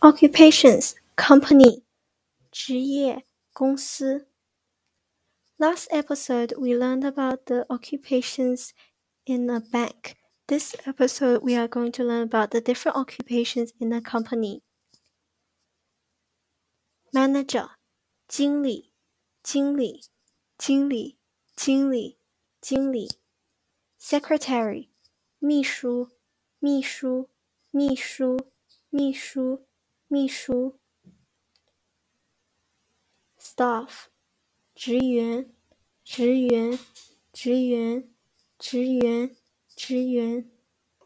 [0.00, 1.82] occupations company
[2.50, 4.28] 职业公司
[5.56, 8.72] Last episode we learned about the occupations
[9.24, 10.16] in a bank.
[10.48, 14.62] This episode we are going to learn about the different occupations in a company.
[17.12, 17.70] Manager
[18.26, 18.92] 经理
[19.42, 20.02] 经理
[20.58, 21.18] 经理
[21.54, 22.18] 经理
[22.60, 23.08] 经理
[24.00, 24.88] Secretary
[25.38, 26.10] 秘书
[26.58, 27.30] 秘书
[27.70, 28.52] 秘书秘书
[28.90, 29.66] 秘书
[30.11, 30.79] 秘书
[33.39, 34.05] ，staff，
[34.73, 35.53] 职员，
[36.03, 36.79] 职员，
[37.31, 38.11] 职员，
[38.57, 39.35] 职员，
[39.75, 40.49] 职员